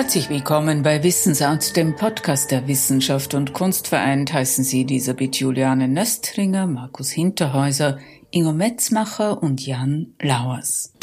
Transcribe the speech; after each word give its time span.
Herzlich 0.00 0.30
willkommen 0.30 0.82
bei 0.82 1.02
Wissensart, 1.02 1.76
dem 1.76 1.94
Podcast 1.94 2.50
der 2.50 2.66
Wissenschaft 2.66 3.34
und 3.34 3.52
Kunst 3.52 3.86
vereint. 3.86 4.32
Heißen 4.32 4.64
Sie 4.64 4.80
Elisabeth 4.80 5.36
Juliane 5.36 5.88
Nöstringer, 5.88 6.66
Markus 6.66 7.10
Hinterhäuser, 7.10 7.98
Ingo 8.30 8.54
Metzmacher 8.54 9.42
und 9.42 9.64
Jan 9.64 10.14
Lauers. 10.18 10.94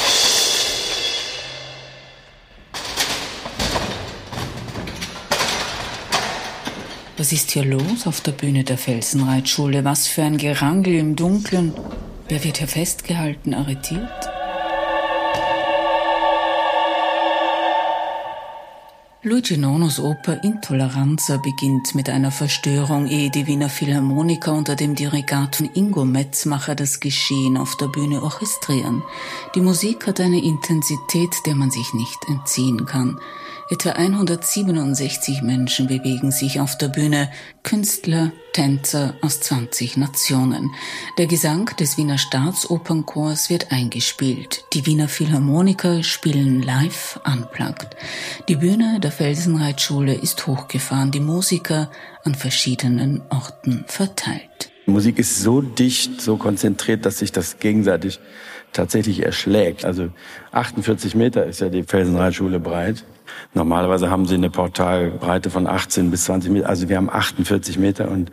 Was 7.16 7.30
ist 7.30 7.52
hier 7.52 7.66
los 7.66 8.04
auf 8.08 8.20
der 8.20 8.32
Bühne 8.32 8.64
der 8.64 8.78
Felsenreitschule? 8.78 9.84
Was 9.84 10.08
für 10.08 10.24
ein 10.24 10.38
Gerangel 10.38 10.94
im 10.94 11.14
Dunkeln? 11.14 11.72
Wer 12.26 12.42
wird 12.42 12.58
hier 12.58 12.66
festgehalten, 12.66 13.54
arretiert? 13.54 14.27
Luigi 19.28 19.58
Nonos 19.58 20.00
Oper 20.00 20.42
Intoleranza 20.42 21.36
beginnt 21.36 21.94
mit 21.94 22.08
einer 22.08 22.30
Verstörung, 22.30 23.06
ehe 23.06 23.28
die 23.28 23.46
Wiener 23.46 23.68
Philharmoniker 23.68 24.54
unter 24.54 24.74
dem 24.74 24.94
Dirigat 24.94 25.56
von 25.56 25.68
Ingo 25.74 26.06
Metzmacher 26.06 26.74
das 26.74 26.98
Geschehen 26.98 27.58
auf 27.58 27.76
der 27.76 27.88
Bühne 27.88 28.22
orchestrieren. 28.22 29.02
Die 29.54 29.60
Musik 29.60 30.06
hat 30.06 30.18
eine 30.18 30.42
Intensität, 30.42 31.44
der 31.44 31.56
man 31.56 31.70
sich 31.70 31.92
nicht 31.92 32.26
entziehen 32.26 32.86
kann. 32.86 33.20
Etwa 33.70 33.90
167 33.90 35.42
Menschen 35.42 35.88
bewegen 35.88 36.30
sich 36.30 36.58
auf 36.58 36.78
der 36.78 36.88
Bühne, 36.88 37.30
Künstler, 37.62 38.32
Tänzer 38.54 39.14
aus 39.20 39.40
20 39.40 39.98
Nationen. 39.98 40.70
Der 41.18 41.26
Gesang 41.26 41.66
des 41.78 41.98
Wiener 41.98 42.16
Staatsopernchors 42.16 43.50
wird 43.50 43.70
eingespielt. 43.70 44.64
Die 44.72 44.86
Wiener 44.86 45.06
Philharmoniker 45.06 46.02
spielen 46.02 46.62
live 46.62 47.20
unplugged. 47.26 47.94
Die 48.48 48.56
Bühne 48.56 49.00
der 49.00 49.12
Felsenreitschule 49.12 50.14
ist 50.14 50.46
hochgefahren, 50.46 51.10
die 51.10 51.20
Musiker 51.20 51.90
an 52.24 52.34
verschiedenen 52.34 53.20
Orten 53.28 53.84
verteilt. 53.86 54.70
Musik 54.86 55.18
ist 55.18 55.42
so 55.42 55.60
dicht, 55.60 56.22
so 56.22 56.38
konzentriert, 56.38 57.04
dass 57.04 57.18
sich 57.18 57.32
das 57.32 57.58
gegenseitig 57.58 58.18
tatsächlich 58.72 59.22
erschlägt. 59.22 59.84
Also 59.84 60.08
48 60.52 61.14
Meter 61.14 61.44
ist 61.44 61.60
ja 61.60 61.68
die 61.68 61.82
Felsenreitschule 61.82 62.60
breit. 62.60 63.04
Normalerweise 63.54 64.10
haben 64.10 64.26
sie 64.26 64.34
eine 64.34 64.50
Portalbreite 64.50 65.50
von 65.50 65.66
18 65.66 66.10
bis 66.10 66.24
20 66.24 66.50
Meter. 66.50 66.68
Also 66.68 66.88
wir 66.88 66.96
haben 66.96 67.10
48 67.10 67.78
Meter 67.78 68.10
und 68.10 68.30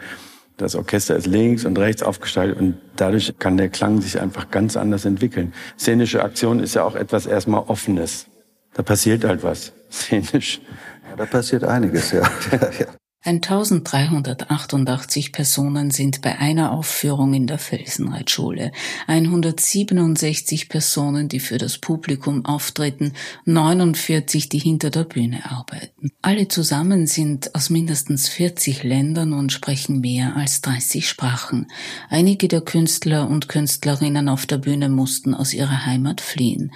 das 0.58 0.76
Orchester 0.76 1.16
ist 1.16 1.28
links 1.28 1.66
und 1.66 1.78
rechts 1.78 2.02
aufgestaltet 2.02 2.58
und 2.60 2.78
dadurch 2.96 3.34
kann 3.40 3.58
der 3.58 3.70
Klang 3.70 4.02
sich 4.02 4.20
einfach 4.22 4.52
ganz 4.52 4.78
anders 4.78 5.06
entwickeln. 5.06 5.54
Szenische 5.78 6.24
Aktion 6.24 6.60
ist 6.60 6.76
ja 6.76 6.84
auch 6.84 6.96
etwas 6.96 7.26
erstmal 7.26 7.64
Offenes. 7.68 8.28
Da 8.74 8.84
passiert 8.84 9.24
halt 9.26 9.44
was, 9.44 9.74
szenisch. 9.92 10.62
Ja, 11.10 11.16
da 11.18 11.26
passiert 11.26 11.64
einiges, 11.64 12.12
ja. 12.12 12.24
1388 13.26 15.32
Personen 15.32 15.90
sind 15.90 16.22
bei 16.22 16.38
einer 16.38 16.72
Aufführung 16.72 17.34
in 17.34 17.48
der 17.48 17.58
Felsenreitschule, 17.58 18.72
167 19.08 20.70
Personen, 20.70 21.28
die 21.28 21.40
für 21.40 21.58
das 21.58 21.80
Publikum 21.80 22.46
auftreten, 22.46 23.14
49, 23.46 24.48
die 24.50 24.60
hinter 24.60 24.92
der 24.92 25.06
Bühne 25.06 25.50
arbeiten. 25.50 26.12
Alle 26.22 26.50
zusammen 26.50 27.08
sind 27.08 27.56
aus 27.56 27.72
mindestens 27.72 28.30
40 28.30 28.84
Ländern 28.84 29.34
und 29.34 29.52
sprechen 29.52 30.02
mehr 30.02 30.36
als 30.36 30.62
30 30.62 31.10
Sprachen. 31.10 31.72
Einige 32.10 32.48
der 32.48 32.62
Künstler 32.62 33.28
und 33.28 33.50
Künstlerinnen 33.50 34.30
auf 34.30 34.46
der 34.46 34.60
Bühne 34.60 34.88
mussten 34.88 35.34
aus 35.34 35.56
ihrer 35.56 35.88
Heimat 35.88 36.22
fliehen. 36.22 36.72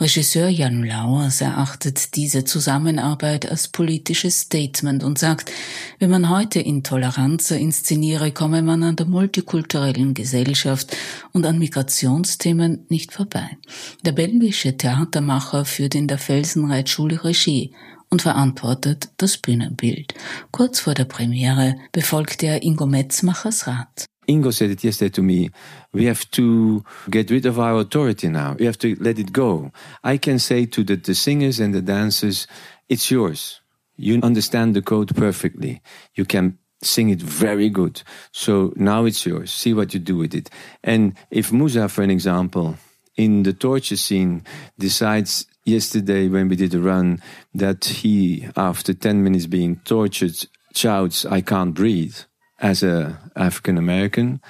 Regisseur 0.00 0.48
Jan 0.48 0.82
Lauers 0.82 1.40
erachtet 1.40 2.16
diese 2.16 2.44
Zusammenarbeit 2.44 3.48
als 3.48 3.68
politisches 3.68 4.40
Statement 4.40 5.04
und 5.04 5.20
sagt, 5.20 5.52
wenn 5.98 6.10
man 6.10 6.28
heute 6.28 6.60
Intoleranz 6.60 7.50
inszeniere, 7.50 8.32
komme 8.32 8.62
man 8.62 8.82
an 8.82 8.96
der 8.96 9.06
multikulturellen 9.06 10.14
Gesellschaft 10.14 10.96
und 11.32 11.46
an 11.46 11.58
Migrationsthemen 11.58 12.86
nicht 12.88 13.12
vorbei. 13.12 13.58
Der 14.04 14.12
belgische 14.12 14.76
Theatermacher 14.76 15.64
führt 15.64 15.94
in 15.94 16.08
der 16.08 16.18
Felsenreitschule 16.18 17.24
Regie 17.24 17.72
und 18.10 18.22
verantwortet 18.22 19.08
das 19.16 19.38
Bühnenbild. 19.38 20.14
Kurz 20.50 20.80
vor 20.80 20.94
der 20.94 21.06
Premiere 21.06 21.76
befolgte 21.92 22.46
er 22.46 22.62
Ingo 22.62 22.86
Metzmachers 22.86 23.66
Rat. 23.66 24.06
Ingo 24.26 24.52
said 24.52 24.70
it 24.70 24.84
yesterday 24.84 25.10
to 25.10 25.22
me. 25.22 25.50
We 25.92 26.06
have 26.08 26.30
to 26.32 26.84
get 27.10 27.30
rid 27.30 27.46
of 27.46 27.58
our 27.58 27.80
authority 27.80 28.28
now. 28.28 28.54
We 28.58 28.66
have 28.66 28.78
to 28.78 28.94
let 29.00 29.18
it 29.18 29.32
go. 29.32 29.72
I 30.04 30.18
can 30.18 30.38
say 30.38 30.66
to 30.66 30.84
the, 30.84 30.96
the 30.96 31.14
singers 31.14 31.58
and 31.58 31.74
the 31.74 31.82
dancers, 31.82 32.46
it's 32.88 33.10
yours. 33.10 33.61
You 33.96 34.20
understand 34.22 34.74
the 34.74 34.82
code 34.82 35.14
perfectly. 35.14 35.82
You 36.14 36.24
can 36.24 36.58
sing 36.82 37.10
it 37.10 37.20
very 37.20 37.68
good. 37.68 38.02
So 38.32 38.72
now 38.76 39.04
it's 39.04 39.24
yours. 39.24 39.52
See 39.52 39.72
what 39.72 39.94
you 39.94 40.00
do 40.00 40.16
with 40.16 40.34
it. 40.34 40.50
And 40.82 41.14
if 41.30 41.52
Musa, 41.52 41.88
for 41.88 42.02
an 42.02 42.10
example, 42.10 42.76
in 43.16 43.42
the 43.42 43.52
torture 43.52 43.96
scene 43.96 44.44
decides 44.78 45.46
yesterday 45.64 46.28
when 46.28 46.48
we 46.48 46.56
did 46.56 46.74
a 46.74 46.80
run 46.80 47.22
that 47.54 47.84
he, 47.84 48.48
after 48.56 48.94
10 48.94 49.22
minutes 49.22 49.46
being 49.46 49.76
tortured, 49.84 50.34
shouts, 50.74 51.24
I 51.24 51.40
can't 51.40 51.74
breathe 51.74 52.16
as 52.58 52.82
a 52.82 53.18
African 53.36 53.78
American, 53.78 54.40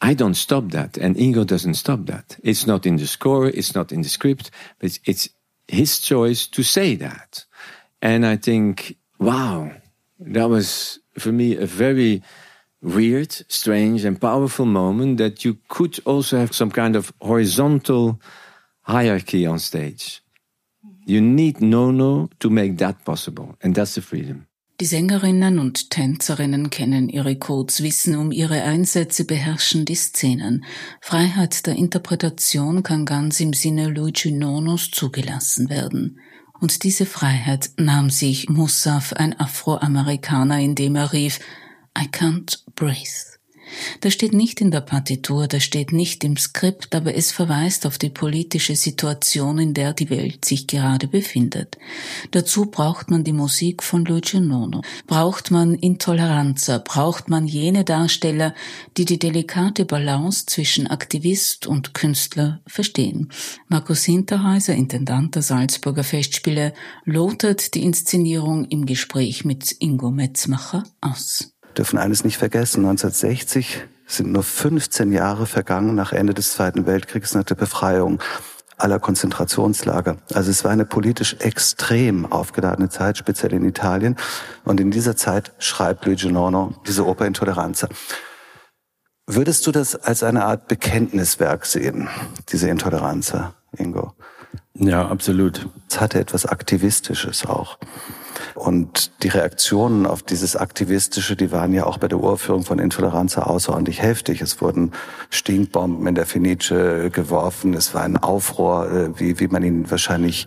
I 0.00 0.14
don't 0.14 0.34
stop 0.34 0.70
that. 0.70 0.96
And 0.96 1.16
Ingo 1.16 1.46
doesn't 1.46 1.74
stop 1.74 2.06
that. 2.06 2.38
It's 2.42 2.66
not 2.66 2.86
in 2.86 2.96
the 2.96 3.06
score. 3.06 3.48
It's 3.48 3.74
not 3.74 3.92
in 3.92 4.00
the 4.00 4.08
script, 4.08 4.50
but 4.78 4.98
it's 5.04 5.28
his 5.68 6.00
choice 6.00 6.46
to 6.48 6.62
say 6.62 6.96
that. 6.96 7.44
And 8.02 8.26
I 8.26 8.36
think, 8.36 8.96
wow, 9.18 9.70
that 10.20 10.48
was 10.48 10.98
for 11.18 11.32
me 11.32 11.56
a 11.56 11.66
very 11.66 12.22
weird, 12.82 13.32
strange, 13.48 14.04
and 14.04 14.20
powerful 14.20 14.66
moment 14.66 15.18
that 15.18 15.44
you 15.44 15.58
could 15.68 15.98
also 16.04 16.38
have 16.38 16.54
some 16.54 16.70
kind 16.70 16.96
of 16.96 17.12
horizontal 17.20 18.20
hierarchy 18.82 19.46
on 19.46 19.58
stage. 19.58 20.22
You 21.06 21.20
need 21.20 21.60
no-no 21.60 22.28
to 22.38 22.50
make 22.50 22.78
that 22.78 23.04
possible. 23.04 23.56
And 23.62 23.74
that's 23.74 23.94
the 23.94 24.02
freedom. 24.02 24.46
Die 24.80 24.86
Sängerinnen 24.86 25.58
und 25.58 25.90
Tänzerinnen 25.90 26.70
kennen 26.70 27.10
ihre 27.10 27.36
Codes, 27.36 27.82
wissen 27.82 28.16
um 28.16 28.32
ihre 28.32 28.62
Einsätze, 28.62 29.26
beherrschen 29.26 29.84
die 29.84 29.94
Szenen. 29.94 30.64
Freiheit 31.02 31.66
der 31.66 31.76
Interpretation 31.76 32.82
kann 32.82 33.04
ganz 33.04 33.40
im 33.40 33.52
Sinne 33.52 33.88
Luigi 33.88 34.32
Nonos 34.32 34.90
zugelassen 34.90 35.68
werden. 35.68 36.18
Und 36.60 36.84
diese 36.84 37.06
Freiheit 37.06 37.70
nahm 37.76 38.10
sich 38.10 38.48
Musaf, 38.48 39.14
ein 39.14 39.38
Afroamerikaner, 39.40 40.60
indem 40.60 40.94
er 40.96 41.12
rief 41.12 41.40
I 41.98 42.04
can't 42.06 42.58
breathe. 42.74 43.29
Das 44.00 44.12
steht 44.12 44.32
nicht 44.32 44.60
in 44.60 44.70
der 44.70 44.80
Partitur, 44.80 45.46
das 45.46 45.62
steht 45.62 45.92
nicht 45.92 46.24
im 46.24 46.36
Skript, 46.36 46.94
aber 46.94 47.14
es 47.14 47.32
verweist 47.32 47.86
auf 47.86 47.98
die 47.98 48.10
politische 48.10 48.76
Situation, 48.76 49.58
in 49.58 49.74
der 49.74 49.92
die 49.92 50.10
Welt 50.10 50.44
sich 50.44 50.66
gerade 50.66 51.06
befindet. 51.06 51.78
Dazu 52.30 52.66
braucht 52.66 53.10
man 53.10 53.24
die 53.24 53.32
Musik 53.32 53.82
von 53.82 54.04
Luigi 54.04 54.40
Nono, 54.40 54.82
braucht 55.06 55.50
man 55.50 55.74
Intoleranza, 55.74 56.78
braucht 56.78 57.28
man 57.28 57.46
jene 57.46 57.84
Darsteller, 57.84 58.54
die 58.96 59.04
die 59.04 59.18
delikate 59.18 59.84
Balance 59.84 60.46
zwischen 60.46 60.86
Aktivist 60.86 61.66
und 61.66 61.94
Künstler 61.94 62.60
verstehen. 62.66 63.30
Markus 63.68 64.04
Hinterhäuser, 64.04 64.74
Intendant 64.74 65.34
der 65.34 65.42
Salzburger 65.42 66.04
Festspiele, 66.04 66.72
lotet 67.04 67.74
die 67.74 67.82
Inszenierung 67.82 68.64
im 68.66 68.86
Gespräch 68.86 69.44
mit 69.44 69.76
Ingo 69.78 70.10
Metzmacher 70.10 70.84
aus 71.00 71.52
dürfen 71.76 71.98
eines 71.98 72.24
nicht 72.24 72.38
vergessen. 72.38 72.80
1960 72.80 73.82
sind 74.06 74.32
nur 74.32 74.42
15 74.42 75.12
Jahre 75.12 75.46
vergangen 75.46 75.94
nach 75.94 76.12
Ende 76.12 76.34
des 76.34 76.52
Zweiten 76.52 76.86
Weltkriegs, 76.86 77.34
nach 77.34 77.44
der 77.44 77.54
Befreiung 77.54 78.20
aller 78.76 78.98
Konzentrationslager. 78.98 80.16
Also 80.32 80.50
es 80.50 80.64
war 80.64 80.70
eine 80.70 80.84
politisch 80.84 81.36
extrem 81.40 82.30
aufgeladene 82.30 82.88
Zeit, 82.88 83.18
speziell 83.18 83.52
in 83.52 83.64
Italien. 83.64 84.16
Und 84.64 84.80
in 84.80 84.90
dieser 84.90 85.16
Zeit 85.16 85.52
schreibt 85.58 86.06
Luigi 86.06 86.32
Nono 86.32 86.74
diese 86.86 87.06
Oper 87.06 87.26
Intoleranza. 87.26 87.88
Würdest 89.26 89.66
du 89.66 89.72
das 89.72 89.94
als 89.94 90.22
eine 90.22 90.44
Art 90.44 90.66
Bekenntniswerk 90.66 91.66
sehen, 91.66 92.08
diese 92.48 92.68
Intoleranza, 92.68 93.54
Ingo? 93.76 94.14
Ja, 94.74 95.06
absolut. 95.06 95.68
Es 95.88 96.00
hatte 96.00 96.18
etwas 96.18 96.46
Aktivistisches 96.46 97.46
auch. 97.46 97.78
Und 98.60 99.22
die 99.22 99.28
Reaktionen 99.28 100.04
auf 100.04 100.22
dieses 100.22 100.54
Aktivistische, 100.54 101.34
die 101.34 101.50
waren 101.50 101.72
ja 101.72 101.86
auch 101.86 101.96
bei 101.96 102.08
der 102.08 102.20
Urführung 102.20 102.62
von 102.62 102.78
Intoleranz 102.78 103.38
außerordentlich 103.38 104.02
heftig. 104.02 104.42
Es 104.42 104.60
wurden 104.60 104.92
Stinkbomben 105.30 106.06
in 106.06 106.14
der 106.14 106.26
Fenice 106.26 106.68
geworfen. 107.10 107.72
Es 107.72 107.94
war 107.94 108.02
ein 108.02 108.18
Aufruhr, 108.18 108.90
äh, 108.90 109.18
wie, 109.18 109.40
wie 109.40 109.48
man 109.48 109.62
ihn 109.62 109.90
wahrscheinlich 109.90 110.46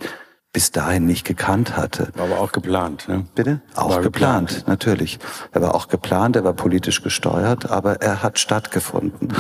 bis 0.52 0.72
dahin 0.72 1.08
nicht 1.08 1.26
gekannt 1.26 1.76
hatte. 1.76 2.10
War 2.14 2.26
aber 2.26 2.40
auch 2.40 2.52
geplant, 2.52 3.08
ne? 3.08 3.26
Bitte? 3.34 3.62
Auch 3.74 3.90
war 3.90 4.02
geplant, 4.02 4.50
geplant, 4.50 4.68
natürlich. 4.68 5.18
Er 5.52 5.64
war 5.64 5.74
auch 5.74 5.88
geplant, 5.88 6.36
er 6.36 6.44
war 6.44 6.54
politisch 6.54 7.02
gesteuert, 7.02 7.72
aber 7.72 8.04
er 8.04 8.22
hat 8.22 8.38
stattgefunden. 8.38 9.34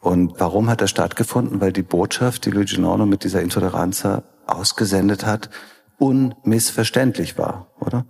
Und 0.00 0.34
warum 0.38 0.68
hat 0.68 0.82
er 0.82 0.88
stattgefunden? 0.88 1.62
Weil 1.62 1.72
die 1.72 1.82
Botschaft, 1.82 2.44
die 2.44 2.50
Luigi 2.50 2.78
Nono 2.78 3.06
mit 3.06 3.24
dieser 3.24 3.40
Intoleranz 3.40 4.06
ausgesendet 4.46 5.24
hat, 5.24 5.48
unmissverständlich 6.02 7.38
war. 7.38 7.68
oder? 7.78 8.06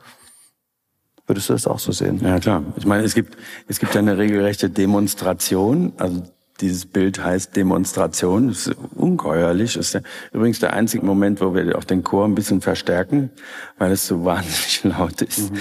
Würdest 1.27 1.51
du 1.51 1.53
das 1.53 1.67
auch 1.67 1.79
so 1.79 1.93
sehen? 1.93 2.21
Ja, 2.25 2.39
klar. 2.41 2.65
Ich 2.77 2.87
meine, 2.87 3.05
es 3.05 3.15
gibt, 3.15 3.37
es 3.69 3.79
gibt 3.79 3.95
ja 3.95 4.01
eine 4.01 4.17
regelrechte 4.17 4.71
Demonstration. 4.71 5.93
Also 5.99 6.23
dieses 6.63 6.87
Bild 6.87 7.23
heißt 7.23 7.55
Demonstration. 7.55 8.49
Das 8.49 8.67
ist 8.67 8.77
ungeheuerlich. 8.97 9.75
Das 9.75 9.87
ist 9.87 9.95
der, 9.95 10.03
übrigens 10.33 10.59
der 10.59 10.73
einzige 10.73 11.05
Moment, 11.05 11.43
wo 11.43 11.55
wir 11.55 11.77
auch 11.77 11.85
den 11.85 12.03
Chor 12.03 12.25
ein 12.25 12.35
bisschen 12.35 12.63
verstärken, 12.63 13.31
weil 13.77 13.93
es 13.93 14.07
so 14.07 14.25
wahnsinnig 14.25 14.85
laut 14.85 15.21
ist. 15.21 15.53
Mhm. 15.53 15.59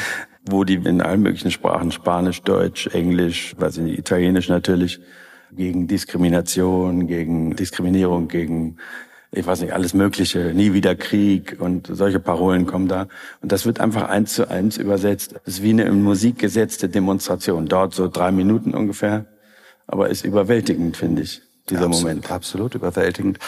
Wo 0.49 0.63
die 0.63 0.75
in 0.75 1.01
allen 1.01 1.21
möglichen 1.21 1.51
Sprachen, 1.51 1.91
Spanisch, 1.91 2.41
Deutsch, 2.43 2.87
Englisch, 2.87 3.55
weiß 3.59 3.77
ich 3.77 3.83
nicht, 3.83 3.99
Italienisch 3.99 4.47
natürlich, 4.47 5.01
gegen 5.51 5.85
Diskrimination, 5.85 7.07
gegen 7.07 7.57
Diskriminierung, 7.57 8.29
gegen 8.29 8.77
ich 9.33 9.45
weiß 9.45 9.61
nicht, 9.61 9.73
alles 9.73 9.93
Mögliche, 9.93 10.53
nie 10.53 10.73
wieder 10.73 10.93
Krieg 10.95 11.55
und 11.59 11.87
solche 11.89 12.19
Parolen 12.19 12.65
kommen 12.65 12.89
da. 12.89 13.07
Und 13.41 13.51
das 13.51 13.65
wird 13.65 13.79
einfach 13.79 14.09
eins 14.09 14.33
zu 14.33 14.49
eins 14.49 14.75
übersetzt. 14.75 15.35
Das 15.45 15.55
ist 15.55 15.63
wie 15.63 15.69
eine 15.69 15.83
im 15.83 16.03
Musik 16.03 16.37
gesetzte 16.37 16.89
Demonstration. 16.89 17.67
Dauert 17.67 17.93
so 17.93 18.09
drei 18.09 18.31
Minuten 18.31 18.73
ungefähr, 18.73 19.25
aber 19.87 20.09
ist 20.09 20.25
überwältigend, 20.25 20.97
finde 20.97 21.21
ich, 21.21 21.41
dieser 21.69 21.81
ja, 21.81 21.87
absolut, 21.87 22.07
Moment. 22.07 22.31
Absolut 22.31 22.75
überwältigend. 22.75 23.39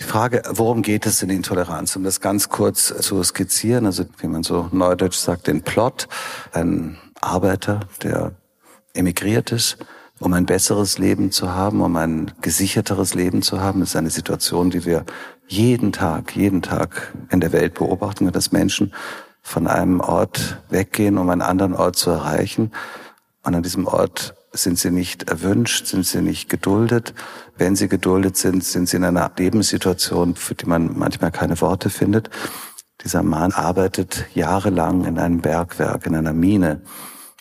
Die 0.00 0.04
Frage, 0.04 0.42
worum 0.50 0.82
geht 0.82 1.06
es 1.06 1.22
in 1.22 1.30
Intoleranz? 1.30 1.96
Um 1.96 2.04
das 2.04 2.20
ganz 2.20 2.50
kurz 2.50 2.94
zu 3.00 3.22
skizzieren, 3.24 3.86
also 3.86 4.04
wie 4.18 4.28
man 4.28 4.42
so 4.42 4.68
neudeutsch 4.70 5.16
sagt, 5.16 5.46
den 5.46 5.62
Plot. 5.62 6.08
Ein 6.52 6.98
Arbeiter, 7.20 7.80
der 8.02 8.32
emigriert 8.92 9.50
ist, 9.50 9.78
um 10.20 10.32
ein 10.32 10.46
besseres 10.46 10.98
Leben 10.98 11.30
zu 11.30 11.54
haben, 11.54 11.80
um 11.80 11.96
ein 11.96 12.32
gesicherteres 12.40 13.14
Leben 13.14 13.42
zu 13.42 13.60
haben. 13.60 13.82
Ist 13.82 13.96
eine 13.96 14.10
Situation, 14.10 14.70
die 14.70 14.84
wir 14.84 15.04
jeden 15.46 15.92
Tag, 15.92 16.36
jeden 16.36 16.62
Tag 16.62 17.14
in 17.30 17.40
der 17.40 17.52
Welt 17.52 17.74
beobachten, 17.74 18.30
dass 18.32 18.52
Menschen 18.52 18.92
von 19.42 19.66
einem 19.66 20.00
Ort 20.00 20.62
weggehen, 20.68 21.18
um 21.18 21.30
einen 21.30 21.42
anderen 21.42 21.74
Ort 21.74 21.96
zu 21.96 22.10
erreichen. 22.10 22.72
Und 23.42 23.54
an 23.54 23.62
diesem 23.62 23.86
Ort 23.86 24.34
sind 24.52 24.78
sie 24.78 24.90
nicht 24.90 25.30
erwünscht, 25.30 25.86
sind 25.86 26.04
sie 26.04 26.20
nicht 26.20 26.48
geduldet. 26.48 27.14
Wenn 27.56 27.76
sie 27.76 27.88
geduldet 27.88 28.36
sind, 28.36 28.64
sind 28.64 28.88
sie 28.88 28.96
in 28.96 29.04
einer 29.04 29.30
Lebenssituation, 29.36 30.34
für 30.34 30.54
die 30.54 30.66
man 30.66 30.98
manchmal 30.98 31.30
keine 31.30 31.60
Worte 31.60 31.90
findet. 31.90 32.30
Dieser 33.04 33.22
Mann 33.22 33.52
arbeitet 33.52 34.26
jahrelang 34.34 35.04
in 35.04 35.18
einem 35.18 35.40
Bergwerk, 35.40 36.06
in 36.06 36.16
einer 36.16 36.32
Mine 36.32 36.82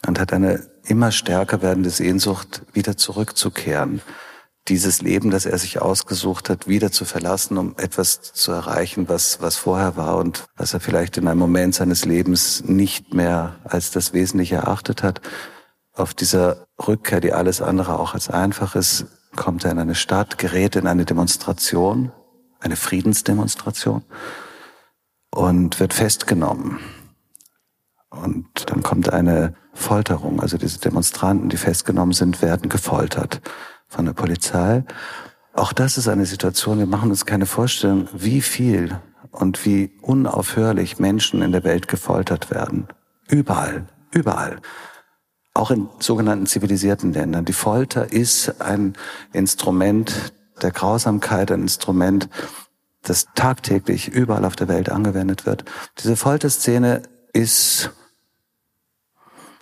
und 0.06 0.20
hat 0.20 0.32
eine 0.32 0.68
immer 0.88 1.12
stärker 1.12 1.62
werdende 1.62 1.90
Sehnsucht, 1.90 2.64
wieder 2.74 2.98
zurückzukehren. 2.98 4.02
Dieses 4.68 5.02
Leben, 5.02 5.32
das 5.32 5.46
er 5.46 5.58
sich 5.58 5.82
ausgesucht 5.82 6.50
hat, 6.50 6.68
wieder 6.68 6.92
zu 6.92 7.06
verlassen, 7.06 7.58
um 7.58 7.76
etwas 7.78 8.22
zu 8.22 8.52
erreichen, 8.52 9.08
was, 9.08 9.42
was 9.42 9.56
vorher 9.56 9.96
war 9.96 10.18
und 10.18 10.46
was 10.58 10.74
er 10.74 10.80
vielleicht 10.80 11.18
in 11.18 11.28
einem 11.28 11.40
Moment 11.40 11.76
seines 11.76 12.04
Lebens 12.04 12.64
nicht 12.66 13.14
mehr 13.14 13.56
als 13.64 13.92
das 13.92 14.14
Wesentliche 14.14 14.56
erachtet 14.56 15.04
hat. 15.04 15.22
Auf 15.94 16.14
dieser 16.14 16.68
Rückkehr, 16.86 17.22
die 17.22 17.32
alles 17.34 17.62
andere 17.62 17.98
auch 18.00 18.14
als 18.14 18.30
einfach 18.30 18.76
ist, 18.76 19.06
kommt 19.36 19.64
er 19.64 19.72
in 19.72 19.80
eine 19.80 19.96
Stadt, 19.96 20.38
gerät 20.38 20.76
in 20.76 20.88
eine 20.88 21.06
Demonstration, 21.06 22.12
eine 22.60 22.76
Friedensdemonstration 22.76 24.04
und 25.32 25.80
wird 25.80 25.94
festgenommen. 25.94 26.80
Und 28.10 28.48
dann 28.68 28.84
kommt 28.84 29.14
eine 29.14 29.56
Folterung. 29.78 30.42
Also 30.42 30.58
diese 30.58 30.80
Demonstranten, 30.80 31.50
die 31.50 31.58
festgenommen 31.58 32.14
sind, 32.14 32.42
werden 32.42 32.70
gefoltert 32.70 33.42
von 33.88 34.06
der 34.06 34.14
Polizei. 34.14 34.84
Auch 35.54 35.72
das 35.74 35.98
ist 35.98 36.08
eine 36.08 36.26
Situation, 36.26 36.80
wir 36.80 36.88
machen 36.88 37.10
uns 37.10 37.26
keine 37.26 37.46
Vorstellung, 37.46 38.08
wie 38.14 38.42
viel 38.42 39.00
und 39.32 39.66
wie 39.66 39.92
unaufhörlich 40.02 41.00
Menschen 41.00 41.42
in 41.42 41.52
der 41.52 41.64
Welt 41.64 41.88
gefoltert 41.88 42.52
werden. 42.52 42.88
Überall, 43.28 43.86
überall. 44.12 44.58
Auch 45.54 45.72
in 45.72 45.90
sogenannten 46.00 46.46
zivilisierten 46.46 47.14
Ländern. 47.14 47.46
Die 47.46 47.54
Folter 47.54 48.12
ist 48.12 48.62
ein 48.62 48.94
Instrument 49.34 50.34
der 50.62 50.72
Grausamkeit, 50.72 51.52
ein 51.52 51.62
Instrument, 51.62 52.30
das 53.04 53.28
tagtäglich 53.36 54.10
überall 54.10 54.46
auf 54.46 54.56
der 54.56 54.68
Welt 54.68 54.90
angewendet 54.90 55.46
wird. 55.46 55.66
Diese 56.00 56.16
Folterszene 56.16 57.04
ist 57.34 57.92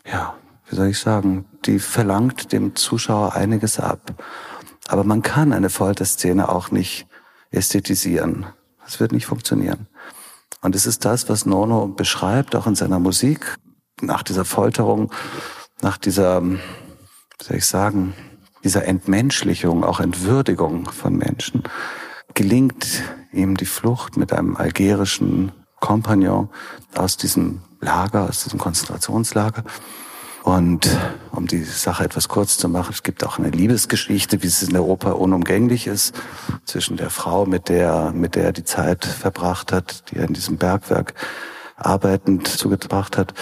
ja, 0.05 0.35
wie 0.69 0.75
soll 0.75 0.87
ich 0.87 0.99
sagen, 0.99 1.45
die 1.65 1.79
verlangt 1.79 2.51
dem 2.51 2.75
Zuschauer 2.75 3.33
einiges 3.33 3.79
ab. 3.79 4.23
Aber 4.87 5.03
man 5.03 5.21
kann 5.21 5.51
eine 5.51 5.69
Folterszene 5.69 6.49
auch 6.49 6.71
nicht 6.71 7.07
ästhetisieren. 7.51 8.45
Das 8.83 8.99
wird 8.99 9.11
nicht 9.11 9.25
funktionieren. 9.25 9.87
Und 10.61 10.75
es 10.75 10.85
ist 10.85 11.05
das, 11.05 11.29
was 11.29 11.45
Nono 11.45 11.87
beschreibt, 11.87 12.55
auch 12.55 12.67
in 12.67 12.75
seiner 12.75 12.99
Musik, 12.99 13.55
nach 14.01 14.23
dieser 14.23 14.45
Folterung, 14.45 15.11
nach 15.81 15.97
dieser, 15.97 16.43
wie 16.43 16.59
soll 17.41 17.57
ich 17.57 17.65
sagen, 17.65 18.13
dieser 18.63 18.85
Entmenschlichung, 18.85 19.83
auch 19.83 19.99
Entwürdigung 19.99 20.85
von 20.89 21.15
Menschen, 21.15 21.63
gelingt 22.33 23.03
ihm 23.31 23.57
die 23.57 23.65
Flucht 23.65 24.17
mit 24.17 24.33
einem 24.33 24.55
algerischen 24.55 25.51
Kompagnon 25.79 26.49
aus 26.95 27.17
diesem 27.17 27.61
Lager, 27.85 28.27
aus 28.27 28.43
diesem 28.43 28.59
Konzentrationslager. 28.59 29.63
Und 30.43 30.87
um 31.31 31.47
die 31.47 31.63
Sache 31.63 32.03
etwas 32.03 32.27
kurz 32.27 32.57
zu 32.57 32.69
machen, 32.69 32.91
es 32.93 33.01
gibt 33.01 33.25
auch 33.25 33.39
eine 33.39 33.49
Liebesgeschichte, 33.49 34.43
wie 34.43 34.47
es 34.47 34.61
in 34.61 34.77
Oper 34.77 35.17
unumgänglich 35.17 35.87
ist, 35.87 36.13
zwischen 36.65 36.97
der 36.97 37.09
Frau, 37.09 37.47
mit 37.47 37.67
der, 37.67 38.11
mit 38.11 38.35
der 38.35 38.45
er 38.45 38.51
die 38.51 38.63
Zeit 38.63 39.05
verbracht 39.05 39.71
hat, 39.71 40.11
die 40.11 40.17
er 40.17 40.27
in 40.27 40.33
diesem 40.33 40.57
Bergwerk 40.57 41.15
arbeitend 41.77 42.47
zugebracht 42.47 43.17
hat, 43.17 43.33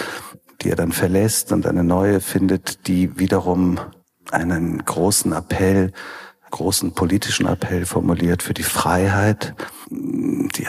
die 0.62 0.70
er 0.70 0.76
dann 0.76 0.92
verlässt 0.92 1.52
und 1.52 1.66
eine 1.66 1.84
neue 1.84 2.20
findet, 2.20 2.86
die 2.86 3.18
wiederum 3.18 3.78
einen 4.30 4.82
großen 4.82 5.32
Appell, 5.32 5.92
großen 6.50 6.92
politischen 6.92 7.46
Appell 7.46 7.84
formuliert 7.84 8.42
für 8.42 8.54
die 8.54 8.62
Freiheit, 8.62 9.54
die 9.90 10.66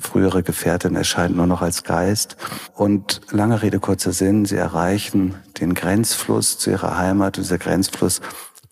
frühere 0.00 0.42
Gefährtin 0.42 0.96
erscheint 0.96 1.36
nur 1.36 1.46
noch 1.46 1.62
als 1.62 1.84
Geist. 1.84 2.36
Und 2.74 3.20
lange 3.30 3.62
Rede, 3.62 3.80
kurzer 3.80 4.12
Sinn, 4.12 4.44
sie 4.44 4.56
erreichen 4.56 5.34
den 5.60 5.74
Grenzfluss 5.74 6.58
zu 6.58 6.70
ihrer 6.70 6.96
Heimat. 6.98 7.36
Dieser 7.36 7.58
Grenzfluss 7.58 8.20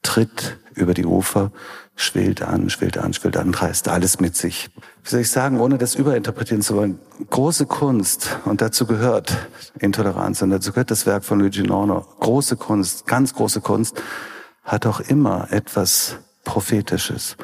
tritt 0.03 0.59
über 0.75 0.95
die 0.95 1.07
Ufer, 1.07 1.53
schwillt 1.95 2.43
an, 2.43 2.71
schwillt 2.71 2.97
an, 2.99 3.13
schwillt 3.13 3.37
an, 3.37 3.53
reißt 3.53 3.89
alles 3.89 4.21
mit 4.21 4.37
sich. 4.37 4.71
Wie 5.03 5.11
soll 5.11 5.21
ich 5.21 5.31
sagen, 5.31 5.61
ohne 5.61 5.79
das 5.79 5.95
überinterpretieren 5.95 6.63
zu 6.63 6.77
wollen, 6.77 6.99
große 7.29 7.67
Kunst, 7.67 8.39
und 8.45 8.63
dazu 8.63 8.87
gehört 8.87 9.37
Intoleranz, 9.79 10.41
und 10.43 10.51
dazu 10.51 10.73
gehört 10.73 10.91
das 10.91 11.07
Werk 11.07 11.25
von 11.25 11.41
Luigi 11.41 11.63
Norno, 11.63 12.07
große 12.21 12.57
Kunst, 12.57 13.07
ganz 13.07 13.35
große 13.35 13.61
Kunst, 13.61 14.03
hat 14.65 14.87
auch 14.87 15.01
immer 15.01 15.49
etwas 15.51 16.17
Prophetisches. 16.45 17.37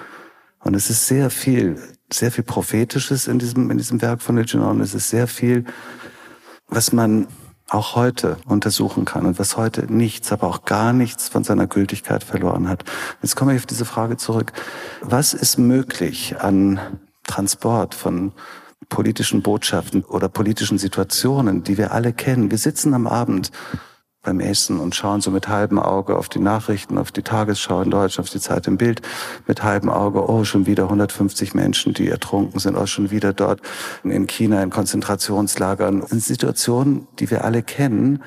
Und 0.60 0.74
es 0.74 0.90
ist 0.90 1.06
sehr 1.06 1.30
viel 1.30 1.80
sehr 2.12 2.30
viel 2.30 2.44
Prophetisches 2.44 3.26
in 3.26 3.38
diesem, 3.38 3.70
in 3.70 3.78
diesem 3.78 4.00
Werk 4.02 4.22
von 4.22 4.36
Legion 4.36 4.80
Es 4.80 4.94
ist 4.94 5.10
sehr 5.10 5.26
viel, 5.26 5.64
was 6.68 6.92
man 6.92 7.26
auch 7.68 7.96
heute 7.96 8.36
untersuchen 8.46 9.04
kann 9.04 9.26
und 9.26 9.38
was 9.38 9.56
heute 9.56 9.92
nichts, 9.92 10.30
aber 10.30 10.46
auch 10.46 10.64
gar 10.64 10.92
nichts 10.92 11.28
von 11.28 11.42
seiner 11.42 11.66
Gültigkeit 11.66 12.22
verloren 12.22 12.68
hat. 12.68 12.84
Jetzt 13.22 13.34
komme 13.34 13.54
ich 13.54 13.60
auf 13.60 13.66
diese 13.66 13.84
Frage 13.84 14.16
zurück. 14.16 14.52
Was 15.00 15.34
ist 15.34 15.58
möglich 15.58 16.36
an 16.38 16.78
Transport 17.24 17.94
von 17.94 18.32
politischen 18.88 19.42
Botschaften 19.42 20.04
oder 20.04 20.28
politischen 20.28 20.78
Situationen, 20.78 21.64
die 21.64 21.76
wir 21.76 21.90
alle 21.90 22.12
kennen? 22.12 22.52
Wir 22.52 22.58
sitzen 22.58 22.94
am 22.94 23.08
Abend 23.08 23.50
beim 24.26 24.40
Essen 24.40 24.80
und 24.80 24.94
schauen 24.94 25.20
so 25.22 25.30
mit 25.30 25.48
halbem 25.48 25.78
Auge 25.78 26.16
auf 26.16 26.28
die 26.28 26.40
Nachrichten, 26.40 26.98
auf 26.98 27.12
die 27.12 27.22
Tagesschau 27.22 27.80
in 27.80 27.90
Deutschland, 27.90 28.26
auf 28.26 28.32
die 28.32 28.40
Zeit 28.40 28.66
im 28.66 28.76
Bild, 28.76 29.00
mit 29.46 29.62
halbem 29.62 29.88
Auge, 29.88 30.28
oh, 30.28 30.44
schon 30.44 30.66
wieder 30.66 30.84
150 30.84 31.54
Menschen, 31.54 31.94
die 31.94 32.08
ertrunken 32.08 32.58
sind, 32.58 32.76
auch 32.76 32.88
schon 32.88 33.10
wieder 33.10 33.32
dort 33.32 33.60
in 34.02 34.26
China 34.26 34.62
in 34.62 34.70
Konzentrationslagern. 34.70 36.02
In 36.10 36.20
Situationen, 36.20 37.06
die 37.20 37.30
wir 37.30 37.44
alle 37.44 37.62
kennen 37.62 38.22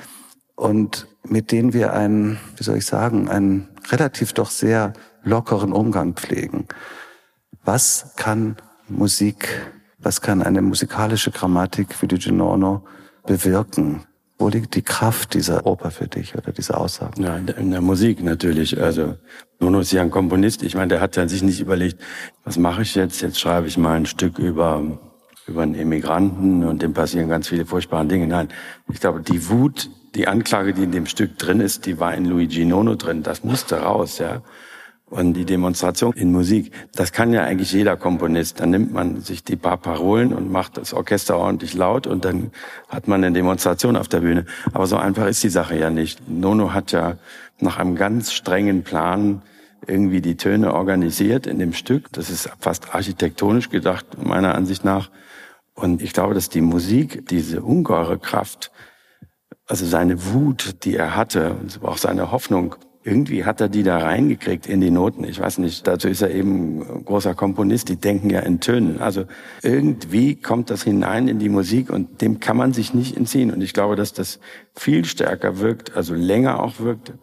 und 0.56 1.08
mit 1.24 1.51
denen 1.51 1.74
wir 1.74 1.94
einen, 1.94 2.39
wie 2.56 2.63
soll 2.63 2.77
ich 2.77 2.86
sagen, 2.86 3.27
einen 3.27 3.68
relativ 3.91 4.32
doch 4.32 4.50
sehr 4.50 4.94
lockeren 5.24 5.74
Umgang 5.74 6.13
pflegen. 6.13 6.65
Was 7.65 8.13
kann 8.15 8.56
Musik, 8.88 9.50
was 9.98 10.22
kann 10.22 10.41
eine 10.41 10.62
musikalische 10.62 11.32
Grammatik 11.32 12.01
wie 12.01 12.08
die 12.08 12.18
Ginorno 12.18 12.86
bewirken? 13.25 14.06
Wo 14.39 14.48
liegt 14.48 14.74
die 14.75 14.81
Kraft 14.81 15.34
dieser 15.34 15.65
Oper 15.65 15.91
für 15.91 16.08
dich 16.08 16.36
oder 16.36 16.53
dieser 16.53 16.79
Aussagen? 16.79 17.22
Ja, 17.22 17.36
in 17.36 17.72
der 17.72 17.81
Musik 17.81 18.24
natürlich. 18.24 18.81
Also 18.81 19.17
Nuno 19.60 19.81
ist 19.81 19.91
ja 19.91 20.01
ein 20.01 20.12
Komponist. 20.12 20.63
Ich 20.63 20.75
meine, 20.75 20.88
der 20.88 21.01
hat 21.01 21.17
ja 21.17 21.27
sich 21.27 21.43
nicht 21.43 21.60
überlegt, 21.60 22.00
was 22.46 22.58
mache 22.58 22.84
ich 22.84 22.96
jetzt? 22.96 23.22
Jetzt 23.22 23.38
schreibe 23.38 23.67
ich 23.67 23.77
mal 23.77 23.98
ein 23.98 24.05
Stück 24.05 24.39
über 24.39 24.81
über 25.50 25.63
einen 25.63 25.75
Immigranten 25.75 26.63
und 26.63 26.81
dem 26.81 26.93
passieren 26.93 27.27
ganz 27.27 27.48
viele 27.48 27.65
furchtbare 27.65 28.05
Dinge. 28.05 28.27
Nein, 28.27 28.50
ich 28.88 29.00
glaube, 29.00 29.22
die 29.22 29.50
Wut, 29.50 29.89
die 30.15 30.27
Anklage, 30.27 30.74
die 30.74 30.84
in 30.84 30.91
dem 30.91 31.08
Stück 31.08 31.38
drin 31.38 31.60
ist, 31.60 31.86
die 31.86 32.00
war 32.00 32.13
in 32.13 32.25
Luigi 32.25 32.65
Nono 32.65 32.96
drin. 32.96 33.24
Das 33.24 33.43
musste 33.43 33.81
raus, 33.81 34.19
ja. 34.19 34.41
Und 35.10 35.34
die 35.34 35.46
Demonstration 35.46 36.13
in 36.13 36.32
Musik, 36.32 36.72
das 36.94 37.12
kann 37.12 37.34
ja 37.34 37.44
eigentlich 37.44 37.72
jeder 37.72 37.98
Komponist. 37.98 38.60
Dann 38.60 38.70
nimmt 38.70 38.94
man 38.94 39.22
sich 39.22 39.44
die 39.44 39.56
paar 39.56 39.78
Parolen 39.78 40.34
und 40.34 40.51
macht 40.51 40.78
das 40.78 40.94
Orchester 40.94 41.38
ordentlich 41.38 41.74
laut 41.74 42.06
und 42.06 42.25
dann 42.25 42.51
hat 42.89 43.08
man 43.08 43.24
eine 43.24 43.34
Demonstration 43.34 43.96
auf 43.96 44.08
der 44.08 44.20
Bühne. 44.20 44.46
Aber 44.72 44.86
so 44.86 44.98
einfach 44.98 45.25
ist 45.25 45.44
die 45.44 45.50
Sache 45.50 45.78
ja 45.78 45.89
nicht. 45.89 46.30
Nono 46.30 46.74
hat 46.74 46.92
ja 46.92 47.18
nach 47.60 47.80
einem 47.80 47.96
ganz 47.96 48.32
strengen 48.34 48.84
Plan 48.84 49.42
irgendwie 49.88 50.22
die 50.22 50.38
Töne 50.38 50.74
organisiert 50.75 51.48
in 51.48 51.58
dem 51.58 51.74
Stück. 51.74 52.12
Das 52.12 52.30
ist 52.30 52.51
fast 52.60 52.94
architektonisch 52.94 53.70
gedacht, 53.70 54.06
meiner 54.24 54.54
Ansicht 54.54 54.86
nach. 54.86 55.10
Und 55.74 56.04
ich 56.04 56.13
glaube, 56.13 56.36
dass 56.36 56.50
die 56.50 56.62
Musik 56.62 57.28
diese 57.30 57.62
ungeheure 57.62 58.20
Kraft, 58.20 58.72
also 59.66 59.86
seine 59.86 60.34
Wut, 60.34 60.84
die 60.84 60.96
er 60.96 61.16
hatte, 61.16 61.54
und 61.54 61.84
auch 61.84 61.98
seine 61.98 62.32
Hoffnung, 62.32 62.75
irgendwie 63.03 63.46
hat 63.46 63.62
er 63.62 63.70
die 63.70 63.84
da 63.84 63.98
reingekriegt 63.98 64.68
in 64.68 64.82
die 64.82 64.91
Noten. 64.91 65.24
Ich 65.24 65.39
weiß 65.39 65.60
nicht, 65.60 65.88
dazu 65.88 66.10
ist 66.10 66.22
er 66.22 66.32
eben 66.32 67.06
großer 67.06 67.34
Komponist, 67.34 67.88
die 67.88 67.96
denken 67.96 68.29
ja 68.29 68.41
in 68.41 68.60
Tönen. 68.60 69.00
Also 69.00 69.24
irgendwie 69.63 70.36
kommt 70.36 70.70
das 70.70 70.84
hinein 70.84 71.29
in 71.29 71.39
die 71.39 71.48
Musik 71.48 71.89
und 71.89 72.22
dem 72.22 72.41
kann 72.41 72.58
man 72.58 72.74
sich 72.74 72.94
nicht 72.94 73.15
entziehen. 73.15 73.51
Und 73.51 73.62
ich 73.62 73.74
glaube, 73.74 73.96
dass 73.96 74.12
das 74.12 74.39
viel 74.75 75.06
stärker 75.06 75.60
wirkt, 75.60 75.96
also 75.96 76.13
länger 76.13 76.62
auch 76.62 76.79
wirkt 76.79 77.13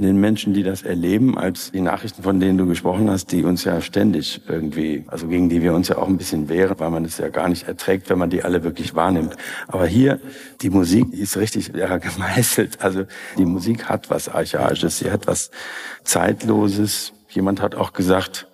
den 0.00 0.18
Menschen, 0.18 0.54
die 0.54 0.62
das 0.62 0.82
erleben, 0.82 1.36
als 1.36 1.70
die 1.70 1.82
Nachrichten, 1.82 2.22
von 2.22 2.40
denen 2.40 2.56
du 2.56 2.66
gesprochen 2.66 3.10
hast, 3.10 3.30
die 3.30 3.44
uns 3.44 3.64
ja 3.64 3.82
ständig 3.82 4.40
irgendwie, 4.48 5.04
also 5.06 5.28
gegen 5.28 5.50
die 5.50 5.60
wir 5.60 5.74
uns 5.74 5.88
ja 5.88 5.98
auch 5.98 6.08
ein 6.08 6.16
bisschen 6.16 6.48
wehren, 6.48 6.78
weil 6.78 6.88
man 6.88 7.04
es 7.04 7.18
ja 7.18 7.28
gar 7.28 7.48
nicht 7.48 7.68
erträgt, 7.68 8.08
wenn 8.08 8.18
man 8.18 8.30
die 8.30 8.42
alle 8.42 8.64
wirklich 8.64 8.94
wahrnimmt. 8.94 9.36
Aber 9.68 9.86
hier, 9.86 10.18
die 10.62 10.70
Musik 10.70 11.12
ist 11.12 11.36
richtig 11.36 11.72
ja, 11.76 11.96
gemeißelt. 11.98 12.80
Also 12.80 13.04
die 13.36 13.44
Musik 13.44 13.90
hat 13.90 14.08
was 14.08 14.30
Archaisches, 14.30 14.98
sie 14.98 15.10
hat 15.10 15.26
was 15.26 15.50
Zeitloses. 16.04 17.12
Jemand 17.28 17.60
hat 17.60 17.74
auch 17.74 17.92
gesagt, 17.92 18.48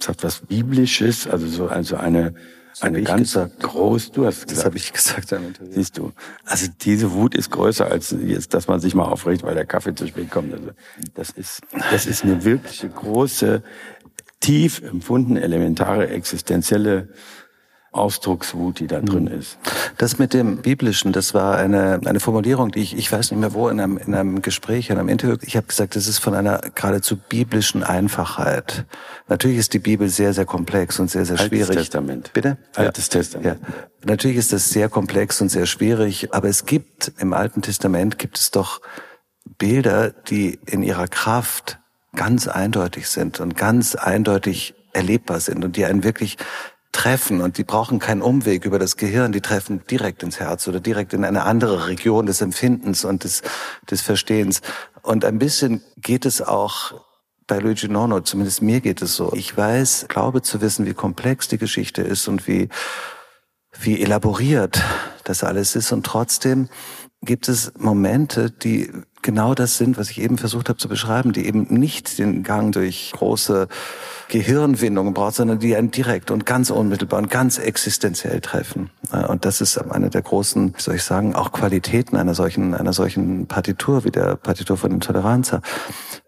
es 0.00 0.08
hat 0.08 0.24
was 0.24 0.40
Biblisches, 0.40 1.28
also 1.28 1.46
so 1.46 1.68
also 1.68 1.96
eine 1.96 2.34
eine 2.80 3.02
ganz 3.02 3.38
groß, 3.60 4.12
du 4.12 4.26
hast 4.26 4.48
gesagt. 4.48 4.50
Das 4.52 4.64
habe 4.64 4.76
ich 4.76 4.92
gesagt. 4.92 5.34
Siehst 5.70 5.98
du. 5.98 6.12
Also 6.44 6.66
diese 6.80 7.12
Wut 7.12 7.34
ist 7.34 7.50
größer 7.50 7.86
als 7.86 8.14
jetzt, 8.20 8.54
dass 8.54 8.68
man 8.68 8.80
sich 8.80 8.94
mal 8.94 9.04
aufregt, 9.04 9.42
weil 9.42 9.54
der 9.54 9.66
Kaffee 9.66 9.94
zu 9.94 10.06
spät 10.06 10.30
kommt. 10.30 10.52
Also 10.52 10.70
das 11.14 11.30
ist, 11.30 11.60
das 11.90 12.06
ist 12.06 12.24
eine 12.24 12.44
wirkliche 12.44 12.88
große, 12.88 13.62
tief 14.40 14.82
empfundene, 14.82 15.40
elementare, 15.40 16.08
existenzielle 16.08 17.08
Ausdruckswut, 17.94 18.80
die 18.80 18.86
da 18.86 19.00
drin 19.00 19.30
hm. 19.30 19.40
ist. 19.40 19.58
Das 19.98 20.18
mit 20.18 20.34
dem 20.34 20.58
Biblischen, 20.58 21.12
das 21.12 21.32
war 21.32 21.56
eine, 21.56 22.00
eine 22.04 22.20
Formulierung, 22.20 22.72
die 22.72 22.80
ich, 22.80 22.96
ich 22.96 23.10
weiß 23.10 23.30
nicht 23.30 23.40
mehr 23.40 23.54
wo, 23.54 23.68
in 23.68 23.80
einem, 23.80 23.98
in 23.98 24.14
einem 24.14 24.42
Gespräch, 24.42 24.90
in 24.90 24.98
einem 24.98 25.08
Interview, 25.08 25.36
ich 25.42 25.56
habe 25.56 25.66
gesagt, 25.66 25.94
das 25.94 26.08
ist 26.08 26.18
von 26.18 26.34
einer 26.34 26.60
geradezu 26.74 27.16
biblischen 27.16 27.84
Einfachheit. 27.84 28.84
Natürlich 29.28 29.58
ist 29.58 29.74
die 29.74 29.78
Bibel 29.78 30.08
sehr, 30.08 30.34
sehr 30.34 30.44
komplex 30.44 30.98
und 30.98 31.10
sehr, 31.10 31.24
sehr 31.24 31.38
Altes 31.38 31.48
schwierig. 31.48 31.70
Altes 31.70 31.82
Testament. 31.84 32.30
Bitte? 32.32 32.58
Altes 32.74 33.06
ja. 33.06 33.12
Testament. 33.12 33.60
Ja. 33.62 33.74
Natürlich 34.04 34.36
ist 34.36 34.52
das 34.52 34.70
sehr 34.70 34.88
komplex 34.88 35.40
und 35.40 35.48
sehr 35.48 35.66
schwierig, 35.66 36.34
aber 36.34 36.48
es 36.48 36.66
gibt, 36.66 37.12
im 37.18 37.32
Alten 37.32 37.62
Testament 37.62 38.18
gibt 38.18 38.38
es 38.38 38.50
doch 38.50 38.80
Bilder, 39.58 40.10
die 40.10 40.58
in 40.66 40.82
ihrer 40.82 41.06
Kraft 41.06 41.78
ganz 42.16 42.48
eindeutig 42.48 43.08
sind 43.08 43.40
und 43.40 43.56
ganz 43.56 43.94
eindeutig 43.94 44.74
erlebbar 44.92 45.40
sind 45.40 45.64
und 45.64 45.76
die 45.76 45.84
einen 45.84 46.04
wirklich 46.04 46.38
treffen 46.94 47.42
und 47.42 47.58
die 47.58 47.64
brauchen 47.64 47.98
keinen 47.98 48.22
Umweg 48.22 48.64
über 48.64 48.78
das 48.78 48.96
Gehirn, 48.96 49.32
die 49.32 49.40
treffen 49.40 49.82
direkt 49.90 50.22
ins 50.22 50.40
Herz 50.40 50.66
oder 50.68 50.80
direkt 50.80 51.12
in 51.12 51.24
eine 51.24 51.42
andere 51.42 51.88
Region 51.88 52.24
des 52.24 52.40
Empfindens 52.40 53.04
und 53.04 53.24
des, 53.24 53.42
des 53.90 54.00
Verstehens. 54.00 54.62
Und 55.02 55.24
ein 55.24 55.38
bisschen 55.38 55.82
geht 55.96 56.24
es 56.24 56.40
auch 56.40 56.94
bei 57.46 57.58
Luigi 57.58 57.88
Nono, 57.88 58.20
zumindest 58.20 58.62
mir 58.62 58.80
geht 58.80 59.02
es 59.02 59.16
so. 59.16 59.32
Ich 59.34 59.54
weiß, 59.54 60.06
glaube 60.08 60.40
zu 60.40 60.60
wissen, 60.62 60.86
wie 60.86 60.94
komplex 60.94 61.48
die 61.48 61.58
Geschichte 61.58 62.00
ist 62.00 62.26
und 62.28 62.46
wie, 62.48 62.68
wie 63.78 64.00
elaboriert 64.00 64.80
das 65.24 65.44
alles 65.44 65.76
ist. 65.76 65.92
Und 65.92 66.06
trotzdem 66.06 66.68
gibt 67.22 67.48
es 67.48 67.72
Momente, 67.76 68.50
die 68.50 68.90
genau 69.24 69.54
das 69.54 69.76
sind, 69.76 69.98
was 69.98 70.10
ich 70.10 70.20
eben 70.20 70.38
versucht 70.38 70.68
habe 70.68 70.78
zu 70.78 70.88
beschreiben, 70.88 71.32
die 71.32 71.46
eben 71.46 71.66
nicht 71.68 72.18
den 72.18 72.44
Gang 72.44 72.72
durch 72.72 73.10
große 73.12 73.66
Gehirnwindungen 74.28 75.14
braucht, 75.14 75.34
sondern 75.34 75.58
die 75.58 75.74
einen 75.74 75.90
direkt 75.90 76.30
und 76.30 76.46
ganz 76.46 76.70
unmittelbar 76.70 77.18
und 77.20 77.30
ganz 77.30 77.58
existenziell 77.58 78.40
treffen. 78.40 78.90
Und 79.28 79.44
das 79.44 79.60
ist 79.60 79.78
eine 79.78 80.10
der 80.10 80.22
großen, 80.22 80.74
soll 80.76 80.96
ich 80.96 81.02
sagen, 81.02 81.34
auch 81.34 81.50
Qualitäten 81.52 82.16
einer 82.16 82.34
solchen, 82.34 82.74
einer 82.74 82.92
solchen 82.92 83.46
Partitur 83.46 84.04
wie 84.04 84.10
der 84.10 84.36
Partitur 84.36 84.76
von 84.76 84.92
Intoleranza. 84.92 85.60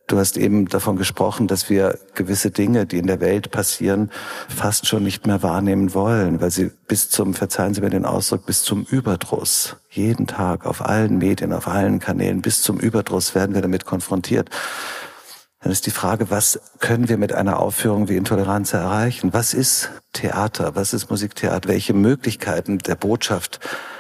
Du 0.09 0.19
hast 0.19 0.37
eben 0.37 0.69
davon 0.69 0.97
gesprochen, 0.97 1.49
dass 1.49 1.69
wir 1.69 1.99
gewisse 2.15 2.53
Dinge, 2.53 2.87
die 2.87 2.99
in 2.99 3.09
der 3.09 3.21
Welt 3.21 3.51
passieren, 3.51 4.13
fast 4.49 4.87
schon 4.87 5.03
nicht 5.03 5.27
mehr 5.27 5.43
wahrnehmen 5.43 5.95
wollen, 5.95 6.41
weil 6.41 6.53
sie 6.53 6.71
bis 6.87 7.11
zum, 7.11 7.35
verzeihen 7.35 7.75
Sie 7.75 7.81
mir 7.81 7.91
den 7.91 8.05
Ausdruck, 8.05 8.47
bis 8.47 8.63
zum 8.63 8.85
Überdruss, 8.85 9.77
jeden 9.91 10.29
Tag 10.29 10.65
auf 10.65 10.81
allen 10.81 11.19
Medien, 11.19 11.53
auf 11.53 11.67
allen 11.67 11.99
Kanälen, 11.99 12.41
bis 12.41 12.63
zum 12.63 12.79
Überdruss 12.79 13.35
werden 13.35 13.57
wir 13.57 13.63
damit 13.63 13.85
konfrontiert. 13.85 14.49
Dann 15.61 15.73
ist 15.73 15.87
die 15.87 15.91
Frage, 15.91 16.31
was 16.31 16.61
können 16.79 17.09
wir 17.09 17.19
mit 17.19 17.33
einer 17.33 17.59
Aufführung 17.59 18.09
wie 18.09 18.17
Intoleranz 18.17 18.73
erreichen? 18.75 19.33
Was 19.33 19.55
ist 19.55 19.91
Theater? 20.13 20.77
Was 20.77 20.93
ist 20.93 21.11
Musiktheater? 21.11 21.69
Welche 21.69 21.95
Möglichkeiten 21.95 22.79
der 22.79 22.95
Botschaft 22.95 23.59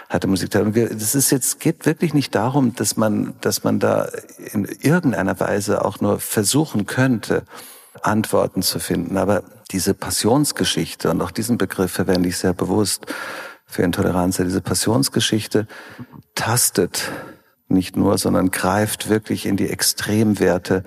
hat 0.08 0.24
der 0.24 0.64
das 0.64 1.14
ist 1.14 1.30
jetzt, 1.30 1.60
geht 1.60 1.84
wirklich 1.84 2.14
nicht 2.14 2.34
darum, 2.34 2.74
dass 2.74 2.96
man, 2.96 3.34
dass 3.40 3.64
man 3.64 3.80
da 3.80 4.08
in 4.52 4.64
irgendeiner 4.64 5.38
Weise 5.40 5.84
auch 5.84 6.00
nur 6.00 6.20
versuchen 6.20 6.86
könnte, 6.86 7.44
Antworten 8.02 8.62
zu 8.62 8.78
finden. 8.78 9.16
Aber 9.16 9.42
diese 9.70 9.94
Passionsgeschichte, 9.94 11.10
und 11.10 11.20
auch 11.22 11.30
diesen 11.30 11.58
Begriff 11.58 11.92
verwende 11.92 12.28
ich 12.28 12.38
sehr 12.38 12.52
bewusst 12.52 13.06
für 13.66 13.82
Intoleranz, 13.82 14.36
diese 14.36 14.60
Passionsgeschichte 14.60 15.66
tastet 16.34 17.10
nicht 17.68 17.96
nur, 17.96 18.16
sondern 18.18 18.50
greift 18.52 19.08
wirklich 19.08 19.44
in 19.46 19.56
die 19.56 19.68
Extremwerte 19.68 20.84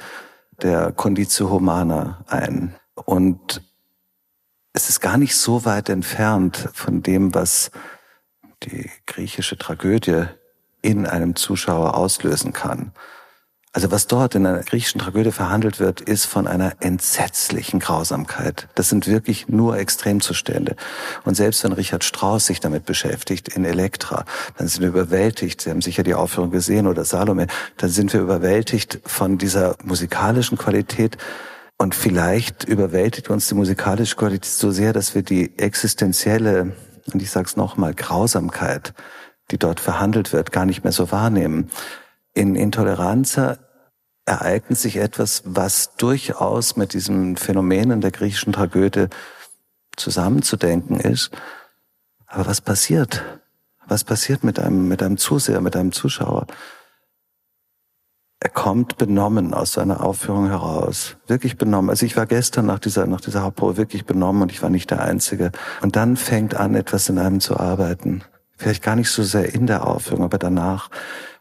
der 0.61 0.91
Conditio 0.91 1.49
Humana 1.49 2.23
ein. 2.27 2.75
Und 2.95 3.61
es 4.71 4.89
ist 4.89 5.01
gar 5.01 5.17
nicht 5.17 5.35
so 5.35 5.65
weit 5.65 5.89
entfernt 5.89 6.69
von 6.73 7.01
dem, 7.01 7.33
was 7.33 7.71
die 8.63 8.89
griechische 9.05 9.57
Tragödie 9.57 10.25
in 10.81 11.05
einem 11.05 11.35
Zuschauer 11.35 11.95
auslösen 11.95 12.53
kann. 12.53 12.93
Also 13.71 13.91
was 13.91 14.07
dort 14.07 14.33
in 14.33 14.47
einer 14.47 14.63
griechischen 14.63 14.99
Tragödie 14.99 15.31
verhandelt 15.31 15.79
wird, 15.79 16.01
ist 16.01 16.25
von 16.25 16.47
einer 16.47 16.73
entsetzlichen 16.79 17.79
Grausamkeit. 17.79 18.67
Das 18.73 18.89
sind 18.89 19.05
wirklich 19.05 19.47
nur 19.47 19.77
Extremzustände. 19.77 20.75
Und 21.23 21.35
selbst 21.35 21.63
wenn 21.63 21.73
Richard 21.73 22.03
Strauss 22.03 22.47
sich 22.47 22.59
damit 22.59 22.85
beschäftigt 22.85 23.49
in 23.49 23.65
Elektra, 23.65 24.25
dann 24.57 24.67
sind 24.67 24.81
wir 24.81 24.89
überwältigt. 24.89 25.61
Sie 25.61 25.69
haben 25.69 25.83
sicher 25.83 26.01
die 26.01 26.15
Aufführung 26.15 26.49
gesehen 26.49 26.87
oder 26.87 27.05
Salome. 27.05 27.45
Dann 27.77 27.91
sind 27.91 28.11
wir 28.11 28.21
überwältigt 28.21 29.01
von 29.05 29.37
dieser 29.37 29.75
musikalischen 29.83 30.57
Qualität. 30.57 31.17
Und 31.77 31.93
vielleicht 31.93 32.63
überwältigt 32.63 33.29
uns 33.29 33.47
die 33.47 33.55
musikalische 33.55 34.15
Qualität 34.15 34.51
so 34.51 34.71
sehr, 34.71 34.93
dass 34.93 35.13
wir 35.13 35.21
die 35.21 35.59
existenzielle, 35.59 36.75
und 37.13 37.21
ich 37.21 37.31
sage 37.31 37.47
es 37.47 37.57
nochmal, 37.57 37.93
Grausamkeit, 37.93 38.93
die 39.51 39.57
dort 39.57 39.79
verhandelt 39.79 40.33
wird, 40.33 40.51
gar 40.51 40.65
nicht 40.65 40.83
mehr 40.83 40.93
so 40.93 41.11
wahrnehmen 41.11 41.69
in 42.33 42.55
Intoleranza 42.55 43.57
ereignet 44.25 44.77
sich 44.77 44.97
etwas, 44.97 45.43
was 45.45 45.95
durchaus 45.95 46.77
mit 46.77 46.93
diesen 46.93 47.35
Phänomenen 47.35 48.01
der 48.01 48.11
griechischen 48.11 48.53
Tragödie 48.53 49.07
zusammenzudenken 49.97 50.99
ist. 50.99 51.31
Aber 52.27 52.45
was 52.45 52.61
passiert? 52.61 53.23
Was 53.87 54.03
passiert 54.03 54.43
mit 54.43 54.59
einem, 54.59 54.87
mit 54.87 55.01
einem 55.01 55.17
Zuseher, 55.17 55.61
mit 55.61 55.75
einem 55.75 55.91
Zuschauer? 55.91 56.45
Er 58.41 58.49
kommt 58.49 58.97
benommen 58.97 59.53
aus 59.53 59.73
seiner 59.73 60.01
Aufführung 60.01 60.47
heraus. 60.47 61.17
Wirklich 61.27 61.57
benommen. 61.57 61.89
Also 61.89 62.05
ich 62.05 62.15
war 62.15 62.25
gestern 62.25 62.65
nach 62.65 62.79
dieser, 62.79 63.05
nach 63.05 63.19
dieser 63.19 63.43
Hauptprobe 63.43 63.75
wirklich 63.75 64.05
benommen 64.05 64.43
und 64.43 64.51
ich 64.51 64.63
war 64.63 64.69
nicht 64.69 64.91
der 64.91 65.01
Einzige. 65.01 65.51
Und 65.81 65.97
dann 65.97 66.15
fängt 66.15 66.55
an, 66.55 66.73
etwas 66.73 67.09
in 67.09 67.19
einem 67.19 67.41
zu 67.41 67.59
arbeiten. 67.59 68.23
Vielleicht 68.55 68.81
gar 68.81 68.95
nicht 68.95 69.09
so 69.09 69.23
sehr 69.23 69.53
in 69.53 69.67
der 69.67 69.85
Aufführung, 69.85 70.23
aber 70.23 70.37
danach. 70.37 70.89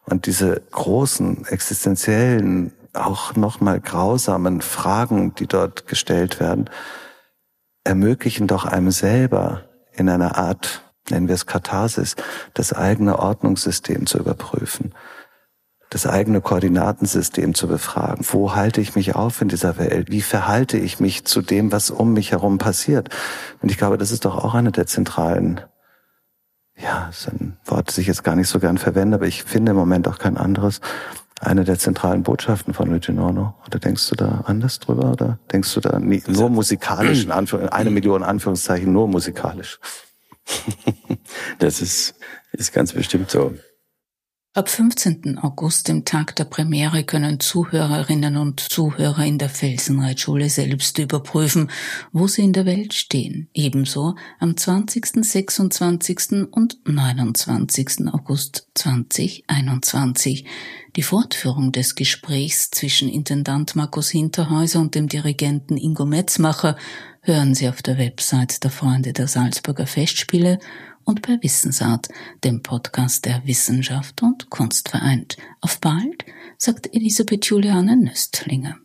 Und 0.06 0.26
diese 0.26 0.60
großen, 0.72 1.46
existenziellen, 1.46 2.72
auch 2.94 3.36
nochmal 3.36 3.80
grausamen 3.80 4.60
Fragen, 4.60 5.34
die 5.36 5.46
dort 5.46 5.86
gestellt 5.86 6.40
werden, 6.40 6.68
ermöglichen 7.84 8.48
doch 8.48 8.64
einem 8.64 8.90
selber 8.90 9.64
in 9.92 10.08
einer 10.08 10.36
Art, 10.36 10.82
nennen 11.10 11.28
wir 11.28 11.36
es 11.36 11.46
Katharsis, 11.46 12.16
das 12.54 12.72
eigene 12.72 13.18
Ordnungssystem 13.20 14.06
zu 14.06 14.18
überprüfen, 14.18 14.94
das 15.90 16.07
eigene 16.07 16.40
Koordinatensystem 16.40 17.54
zu 17.54 17.66
befragen. 17.66 18.25
Wo 18.30 18.54
halte 18.54 18.80
ich 18.80 18.95
mich 18.95 19.14
auf 19.14 19.40
in 19.40 19.49
dieser 19.49 19.78
Welt? 19.78 20.11
Wie 20.11 20.21
verhalte 20.21 20.76
ich 20.76 21.00
mich 21.00 21.25
zu 21.25 21.40
dem, 21.40 21.73
was 21.73 21.90
um 21.90 22.12
mich 22.12 22.33
herum 22.33 22.59
passiert? 22.59 23.09
Und 23.62 23.71
ich 23.71 23.78
glaube, 23.78 23.99
das 23.99 24.11
ist 24.11 24.25
doch 24.25 24.37
auch 24.37 24.54
eine 24.54 24.73
der 24.73 24.87
zentralen 24.87 25.62
ja, 26.80 27.09
ist 27.09 27.28
ein 27.28 27.57
Wort, 27.64 27.88
das 27.88 27.99
ich 27.99 28.07
jetzt 28.07 28.23
gar 28.23 28.37
nicht 28.37 28.49
so 28.49 28.61
gern 28.61 28.78
verwende, 28.78 29.16
aber 29.16 29.26
ich 29.26 29.42
finde 29.42 29.73
im 29.73 29.76
Moment 29.76 30.07
auch 30.09 30.18
kein 30.18 30.37
anderes. 30.37 30.80
eine 31.40 31.64
der 31.64 31.78
zentralen 31.78 32.25
Botschaften 32.25 32.75
von 32.75 32.88
Luigi 32.88 33.12
Norno? 33.12 33.54
Oder 33.66 33.78
denkst 33.78 34.09
du 34.11 34.16
da 34.16 34.42
anders 34.47 34.80
drüber? 34.80 35.12
Oder 35.12 35.38
denkst 35.52 35.73
du 35.75 35.80
da 35.80 35.99
nie, 36.00 36.23
nur 36.26 36.50
musikalisch, 36.50 37.25
in 37.25 37.30
Anführ 37.30 37.73
eine 37.73 37.90
Million 37.90 38.25
Anführungszeichen, 38.25 38.92
nur 38.92 39.07
musikalisch? 39.07 39.78
das 41.59 41.80
ist, 41.80 42.14
ist 42.52 42.73
ganz 42.73 42.92
bestimmt 42.92 43.30
so. 43.30 43.54
Ab 44.58 44.68
15. 44.68 45.38
August, 45.38 45.86
dem 45.86 46.04
Tag 46.04 46.34
der 46.34 46.42
Premiere, 46.42 47.04
können 47.04 47.38
Zuhörerinnen 47.38 48.36
und 48.36 48.58
Zuhörer 48.58 49.24
in 49.24 49.38
der 49.38 49.50
Felsenreitschule 49.50 50.50
selbst 50.50 50.98
überprüfen, 50.98 51.70
wo 52.10 52.26
sie 52.26 52.42
in 52.42 52.52
der 52.52 52.66
Welt 52.66 52.92
stehen. 52.92 53.48
Ebenso 53.54 54.16
am 54.40 54.56
20., 54.56 55.24
26. 55.24 56.48
und 56.50 56.76
29. 56.84 58.08
August 58.12 58.66
2021. 58.74 60.44
Die 60.96 61.02
Fortführung 61.04 61.70
des 61.70 61.94
Gesprächs 61.94 62.72
zwischen 62.72 63.08
Intendant 63.08 63.76
Markus 63.76 64.10
Hinterhäuser 64.10 64.80
und 64.80 64.96
dem 64.96 65.08
Dirigenten 65.08 65.76
Ingo 65.76 66.04
Metzmacher 66.04 66.76
hören 67.20 67.54
Sie 67.54 67.68
auf 67.68 67.82
der 67.82 67.98
Website 67.98 68.64
der 68.64 68.72
Freunde 68.72 69.12
der 69.12 69.28
Salzburger 69.28 69.86
Festspiele 69.86 70.58
und 71.08 71.22
bei 71.22 71.38
Wissensart, 71.42 72.08
dem 72.44 72.62
Podcast 72.62 73.24
der 73.24 73.44
Wissenschaft 73.46 74.22
und 74.22 74.50
Kunst 74.50 74.90
vereint. 74.90 75.38
Auf 75.62 75.80
bald, 75.80 76.26
sagt 76.58 76.94
Elisabeth 76.94 77.46
Juliane 77.46 77.96
Nöstlinger. 77.96 78.76